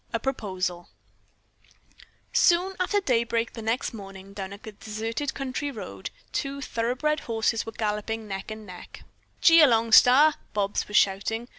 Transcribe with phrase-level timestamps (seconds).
[0.11, 0.89] A PROPOSAL
[2.33, 7.71] Soon after daybreak the next morning, down a deserted country road, two thoroughbred horses were
[7.71, 9.03] galloping neck and neck.
[9.41, 11.49] "Gee along, Star," Bobs was shouting.